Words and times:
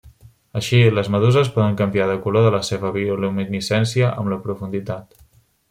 Així, 0.59 0.77
les 0.99 1.09
meduses 1.15 1.51
poden 1.57 1.77
canviar 1.81 2.07
el 2.13 2.23
color 2.25 2.47
de 2.47 2.55
la 2.57 2.63
seva 2.71 2.93
bioluminescència 2.97 4.11
amb 4.23 4.35
la 4.35 4.41
profunditat. 4.49 5.19